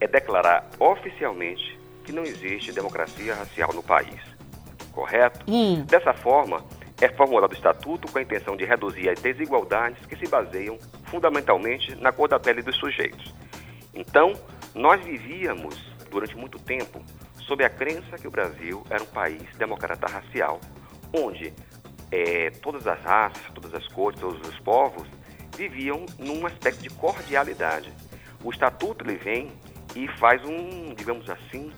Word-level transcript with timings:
é 0.00 0.08
declarar 0.08 0.68
oficialmente 0.78 1.78
que 2.04 2.12
não 2.12 2.22
existe 2.22 2.72
democracia 2.72 3.34
racial 3.34 3.72
no 3.72 3.82
país. 3.82 4.20
Correto? 4.92 5.44
Hum. 5.46 5.84
Dessa 5.84 6.12
forma, 6.12 6.64
é 7.00 7.08
formulado 7.08 7.52
o 7.52 7.54
Estatuto 7.54 8.10
com 8.10 8.18
a 8.18 8.22
intenção 8.22 8.56
de 8.56 8.64
reduzir 8.64 9.08
as 9.08 9.20
desigualdades 9.20 10.04
que 10.06 10.16
se 10.16 10.26
baseiam 10.26 10.78
fundamentalmente 11.04 11.94
na 11.96 12.12
cor 12.12 12.28
da 12.28 12.38
pele 12.38 12.62
dos 12.62 12.76
sujeitos. 12.76 13.34
Então, 13.94 14.34
nós 14.74 15.02
vivíamos 15.04 15.90
durante 16.10 16.36
muito 16.36 16.58
tempo 16.58 17.02
sob 17.46 17.64
a 17.64 17.70
crença 17.70 18.18
que 18.18 18.28
o 18.28 18.30
Brasil 18.30 18.84
era 18.90 19.02
um 19.02 19.06
país 19.06 19.42
democrata 19.56 20.06
racial, 20.06 20.60
onde 21.12 21.52
é, 22.10 22.50
todas 22.50 22.86
as 22.86 23.00
raças, 23.00 23.42
todas 23.54 23.72
as 23.74 23.86
cores, 23.88 24.18
todos 24.20 24.46
os 24.48 24.58
povos 24.60 25.08
viviam 25.56 26.06
num 26.18 26.46
aspecto 26.46 26.82
de 26.82 26.90
cordialidade. 26.90 27.92
O 28.42 28.50
estatuto 28.50 29.04
ele 29.04 29.16
vem 29.16 29.52
e 29.94 30.08
faz 30.18 30.44
um, 30.44 30.94
digamos 30.94 31.28
assim, 31.28 31.70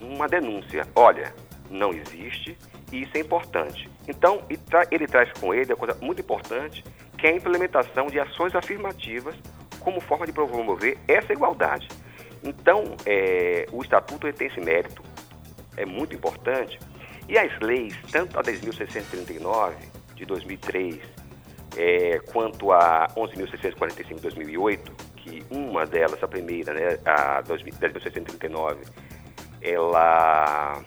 uma 0.00 0.28
denúncia. 0.28 0.86
Olha, 0.94 1.34
não 1.70 1.92
existe 1.92 2.56
e 2.92 3.02
isso 3.02 3.12
é 3.14 3.20
importante. 3.20 3.88
Então, 4.08 4.42
ele 4.90 5.06
traz 5.06 5.30
com 5.38 5.54
ele 5.54 5.72
uma 5.72 5.76
coisa 5.76 5.96
muito 6.00 6.20
importante, 6.20 6.84
que 7.16 7.26
é 7.26 7.30
a 7.30 7.36
implementação 7.36 8.06
de 8.06 8.18
ações 8.18 8.54
afirmativas 8.54 9.36
como 9.78 10.00
forma 10.00 10.26
de 10.26 10.32
promover 10.32 10.98
essa 11.06 11.32
igualdade. 11.32 11.88
Então, 12.42 12.96
é, 13.06 13.66
o 13.70 13.82
Estatuto 13.82 14.30
tem 14.32 14.48
esse 14.48 14.60
mérito, 14.60 15.02
é 15.76 15.84
muito 15.84 16.14
importante. 16.14 16.78
E 17.28 17.38
as 17.38 17.56
leis, 17.60 17.94
tanto 18.10 18.38
a 18.38 18.42
10.639 18.42 19.74
de 20.14 20.24
2003 20.24 20.98
é, 21.76 22.18
quanto 22.32 22.72
a 22.72 23.06
11.645 23.16 24.14
de 24.16 24.22
2008, 24.22 24.92
que 25.22 25.44
uma 25.50 25.86
delas, 25.86 26.22
a 26.22 26.28
primeira, 26.28 26.72
né, 26.72 26.98
a 27.04 27.42
10.639, 27.42 28.78
ela 29.62 30.82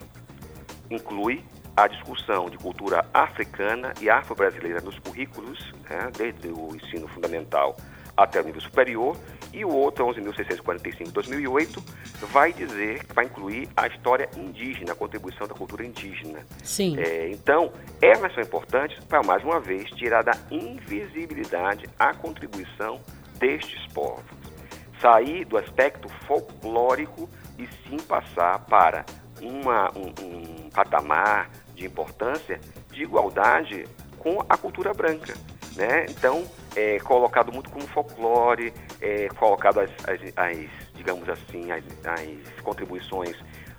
inclui 0.90 1.44
a 1.76 1.88
discussão 1.88 2.50
de 2.50 2.58
cultura 2.58 3.06
africana 3.14 3.94
e 4.00 4.10
afro-brasileira 4.10 4.80
nos 4.82 4.98
currículos, 5.00 5.74
né, 5.90 6.12
desde 6.16 6.50
o 6.50 6.76
ensino 6.76 7.08
fundamental 7.08 7.76
até 8.16 8.40
o 8.40 8.44
nível 8.44 8.62
superior, 8.62 9.18
e 9.52 9.64
o 9.64 9.70
outro, 9.70 10.06
11.645 10.06 11.06
de 11.06 11.12
2008, 11.12 11.84
vai 12.32 12.52
dizer 12.54 13.04
que 13.06 13.14
vai 13.14 13.26
incluir 13.26 13.70
a 13.76 13.88
história 13.88 14.30
indígena, 14.36 14.94
a 14.94 14.96
contribuição 14.96 15.48
da 15.48 15.54
cultura 15.54 15.86
indígena. 15.86 16.40
Sim. 16.64 16.98
É, 17.00 17.30
então, 17.30 17.72
elas 18.02 18.34
são 18.34 18.42
importantes 18.42 19.04
para, 19.06 19.22
mais 19.24 19.44
uma 19.44 19.60
vez, 19.60 19.90
tirar 19.92 20.24
da 20.24 20.36
invisibilidade 20.50 21.88
a 22.00 22.14
contribuição 22.14 23.00
destes 23.44 23.86
povos. 23.94 24.24
Sair 25.02 25.44
do 25.44 25.58
aspecto 25.58 26.08
folclórico 26.26 27.30
e 27.60 27.68
sim 27.84 27.98
passar 27.98 28.58
para 28.60 29.06
uma, 29.42 29.92
um, 29.98 30.14
um 30.24 30.70
patamar 30.70 31.50
de 31.76 31.86
importância 31.86 32.62
de 32.90 33.04
igualdade 33.04 33.86
com 34.18 34.40
a 34.48 34.56
cultura 34.56 34.94
branca. 34.94 35.34
Né? 35.76 36.06
Então, 36.10 36.46
é 36.74 37.00
colocado 37.00 37.52
muito 37.52 37.70
como 37.70 37.86
folclore, 37.88 38.74
é 39.02 39.28
colocado 39.36 39.82
as, 39.82 39.90
as, 40.08 40.22
as 40.38 40.58
digamos 40.94 41.28
assim, 41.28 41.70
as, 41.70 41.84
as 42.06 42.62
contribuições 42.62 43.36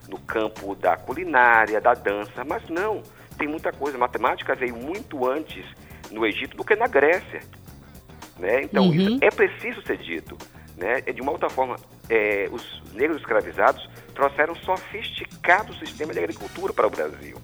no 0.09 0.19
campo 0.19 0.75
da 0.75 0.95
culinária, 0.95 1.81
da 1.81 1.95
dança, 1.95 2.45
mas 2.45 2.69
não, 2.69 3.03
tem 3.39 3.49
muita 3.49 3.73
coisa. 3.73 3.97
Matemática 3.97 4.55
veio 4.55 4.77
muito 4.77 5.27
antes 5.27 5.65
no 6.11 6.27
Egito 6.27 6.55
do 6.55 6.65
que 6.65 6.77
na 6.77 6.87
Grécia. 6.87 7.41
Né? 8.45 8.63
Então, 8.63 8.89
uhum. 8.89 8.95
isso 8.95 9.19
é 9.23 9.31
preciso 9.31 9.81
ser 9.87 9.97
dito. 9.97 10.37
Né? 10.77 11.01
De 11.01 11.23
uma 11.23 11.33
outra 11.33 11.49
forma, 11.49 11.77
é, 12.11 12.47
os 12.53 12.83
negros 12.93 13.19
escravizados 13.19 13.89
trouxeram 14.15 14.53
um 14.53 14.57
sofisticado 14.57 15.75
sistema 15.77 16.13
de 16.13 16.19
agricultura 16.19 16.71
para 16.75 16.87
o 16.87 16.91
Brasil. 16.91 17.39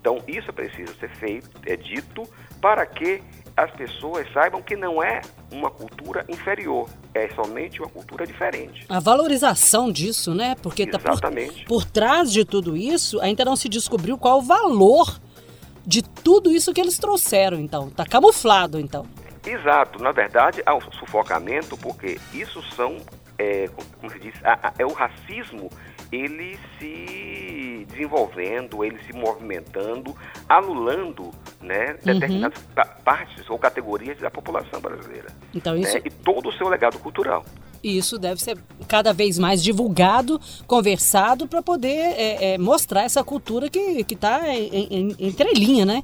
Então, 0.00 0.18
isso 0.26 0.50
é 0.50 0.52
preciso 0.52 0.92
ser 0.96 1.08
feito, 1.10 1.48
é 1.64 1.76
dito, 1.76 2.28
para 2.60 2.84
que 2.84 3.22
as 3.56 3.70
pessoas 3.72 4.26
saibam 4.32 4.60
que 4.60 4.74
não 4.74 5.00
é 5.02 5.20
uma 5.52 5.70
cultura 5.70 6.24
inferior, 6.28 6.88
é 7.14 7.28
somente 7.34 7.80
uma 7.80 7.88
cultura 7.88 8.26
diferente. 8.26 8.86
A 8.88 8.98
valorização 8.98 9.90
disso, 9.90 10.34
né? 10.34 10.56
Porque 10.60 10.86
tá 10.86 10.98
por, 10.98 11.20
por 11.66 11.84
trás 11.84 12.32
de 12.32 12.44
tudo 12.44 12.76
isso, 12.76 13.20
ainda 13.20 13.44
não 13.44 13.54
se 13.54 13.68
descobriu 13.68 14.18
qual 14.18 14.38
o 14.38 14.42
valor 14.42 15.20
de 15.86 16.02
tudo 16.02 16.50
isso 16.50 16.72
que 16.72 16.80
eles 16.80 16.98
trouxeram, 16.98 17.58
então. 17.58 17.90
Tá 17.90 18.04
camuflado, 18.04 18.78
então. 18.80 19.06
Exato. 19.44 20.02
Na 20.02 20.12
verdade, 20.12 20.62
há 20.64 20.74
um 20.74 20.80
sufocamento, 20.92 21.76
porque 21.76 22.18
isso 22.32 22.62
são, 22.74 22.98
é, 23.38 23.68
como 23.98 24.12
se 24.12 24.18
diz, 24.18 24.34
é 24.78 24.84
o 24.84 24.92
racismo, 24.92 25.70
ele 26.10 26.58
se 26.78 27.86
desenvolvendo, 27.88 28.84
ele 28.84 28.98
se 29.04 29.12
movimentando, 29.12 30.16
anulando 30.48 31.30
né, 31.60 31.90
uhum. 31.90 32.14
determinadas 32.14 32.62
partes 33.04 33.48
ou 33.50 33.58
categorias 33.58 34.18
da 34.18 34.30
população 34.30 34.80
brasileira. 34.80 35.28
Então, 35.54 35.76
isso... 35.76 35.94
Né, 35.94 36.02
e 36.04 36.10
todo 36.10 36.48
o 36.48 36.52
seu 36.52 36.68
legado 36.68 36.98
cultural. 36.98 37.44
Isso 37.82 38.18
deve 38.18 38.40
ser 38.40 38.58
cada 38.88 39.12
vez 39.12 39.38
mais 39.38 39.62
divulgado, 39.62 40.40
conversado, 40.66 41.46
para 41.46 41.62
poder 41.62 42.14
é, 42.16 42.54
é, 42.54 42.58
mostrar 42.58 43.02
essa 43.02 43.22
cultura 43.22 43.68
que 43.68 44.04
está 44.10 44.48
em, 44.48 44.88
em, 44.90 45.16
entrelinha, 45.18 45.84
né? 45.84 46.02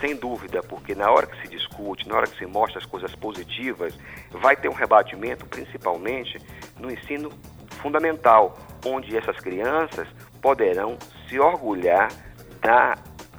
Sem 0.00 0.16
dúvida, 0.16 0.62
porque 0.62 0.94
na 0.94 1.10
hora 1.10 1.26
que 1.26 1.42
se 1.42 1.48
discute, 1.72 2.06
na 2.08 2.16
hora 2.16 2.26
que 2.26 2.38
se 2.38 2.46
mostra 2.46 2.78
as 2.78 2.86
coisas 2.86 3.14
positivas, 3.14 3.98
vai 4.30 4.54
ter 4.54 4.68
um 4.68 4.74
rebatimento, 4.74 5.46
principalmente 5.46 6.38
no 6.78 6.90
ensino 6.90 7.30
fundamental, 7.80 8.58
onde 8.84 9.16
essas 9.16 9.36
crianças 9.38 10.06
poderão 10.40 10.98
se 11.28 11.38
orgulhar 11.38 12.08
da 12.60 12.96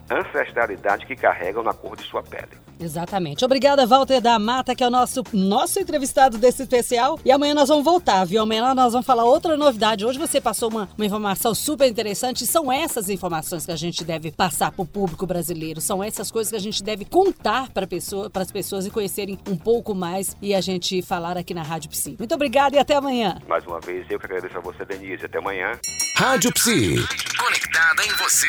ancestralidade 0.10 1.06
que 1.06 1.16
carregam 1.16 1.64
na 1.64 1.74
cor 1.74 1.96
de 1.96 2.04
sua 2.04 2.22
pele. 2.22 2.64
Exatamente. 2.80 3.46
Obrigada, 3.46 3.86
Walter 3.86 4.20
da 4.20 4.38
Mata, 4.38 4.76
que 4.76 4.84
é 4.84 4.88
o 4.88 4.90
nosso, 4.90 5.24
nosso 5.32 5.80
entrevistado 5.80 6.38
desse 6.38 6.64
especial. 6.64 7.20
E 7.24 7.32
amanhã 7.32 7.54
nós 7.54 7.70
vamos 7.70 7.86
voltar, 7.86 8.26
viu? 8.26 8.42
Amanhã 8.42 8.74
nós 8.74 8.92
vamos 8.94 9.06
falar 9.06 9.24
outra 9.24 9.56
novidade. 9.56 10.06
Hoje 10.06 10.20
você 10.20 10.42
passou 10.42 10.70
uma, 10.70 10.90
uma 10.98 11.06
informação 11.06 11.56
super 11.56 11.88
interessante. 11.90 12.46
São 12.46 12.72
essas 12.72 13.10
informações 13.10 13.66
que 13.66 13.72
a 13.72 13.76
gente 13.76 14.04
deve 14.04 14.32
passar 14.32 14.72
para 14.72 14.82
o 14.82 14.86
público 14.86 15.26
brasileiro. 15.26 15.80
São 15.80 16.04
essas 16.04 16.32
coisas 16.32 16.52
que 16.52 16.58
a 16.58 16.62
gente 16.62 16.84
deve 16.84 17.06
contar 17.06 17.70
para 17.70 17.88
pessoa, 17.88 18.30
as 18.34 18.52
pessoas 18.52 18.86
e 18.86 18.90
conhecerem 18.90 19.40
um 19.48 19.56
pouco 19.56 19.96
mais 19.96 20.36
e 20.42 20.54
a 20.54 20.62
gente 20.62 21.02
falar 21.02 21.38
aqui 21.38 21.54
na 21.54 21.64
Rádio 21.64 21.90
Psi. 21.90 22.16
Muito 22.20 22.36
obrigada 22.36 22.76
e 22.76 22.80
até 22.80 22.96
amanhã. 22.96 23.38
Mais 23.48 23.66
uma 23.66 23.80
vez, 23.80 24.06
eu 24.10 24.20
que 24.20 24.26
agradeço 24.26 24.58
a 24.58 24.62
você, 24.62 24.84
Denise. 24.84 25.26
Até 25.26 25.38
amanhã. 25.38 25.80
Rádio 26.18 26.52
Psi. 26.54 27.33
Conectada 27.44 28.06
em 28.06 28.14
você. 28.14 28.48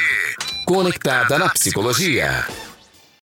Conectada 0.64 1.36
na 1.36 1.48
psicologia. 1.48 2.46